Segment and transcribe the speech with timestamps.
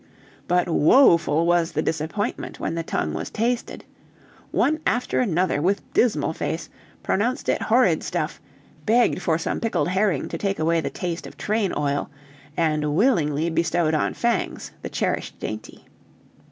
[0.47, 3.85] But woeful was the disappointment when the tongue was tasted!
[4.49, 6.69] One after another, with dismal face,
[7.03, 8.41] pronounced it "horrid stuff,"
[8.83, 12.09] begged for some pickled herring to take away the taste of train oil,
[12.57, 15.85] and willingly bestowed on Fangs the cherished dainty.